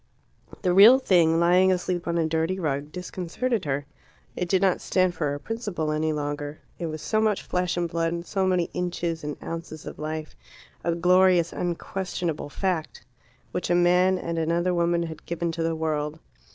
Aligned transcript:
The 0.63 0.73
real 0.73 0.97
thing, 0.97 1.39
lying 1.39 1.71
asleep 1.71 2.07
on 2.07 2.17
a 2.17 2.25
dirty 2.25 2.57
rug, 2.59 2.91
disconcerted 2.91 3.65
her. 3.65 3.85
It 4.35 4.49
did 4.49 4.59
not 4.59 4.81
stand 4.81 5.13
for 5.13 5.35
a 5.35 5.39
principle 5.39 5.91
any 5.91 6.11
longer. 6.11 6.59
It 6.79 6.87
was 6.87 7.03
so 7.03 7.21
much 7.21 7.43
flesh 7.43 7.77
and 7.77 7.87
blood, 7.87 8.25
so 8.25 8.47
many 8.47 8.71
inches 8.73 9.23
and 9.23 9.37
ounces 9.43 9.85
of 9.85 9.99
life 9.99 10.35
a 10.83 10.95
glorious, 10.95 11.53
unquestionable 11.53 12.49
fact, 12.49 13.05
which 13.51 13.69
a 13.69 13.75
man 13.75 14.17
and 14.17 14.39
another 14.39 14.73
woman 14.73 15.03
had 15.03 15.23
given 15.27 15.51
to 15.51 15.61
the 15.61 15.75
world. 15.75 16.17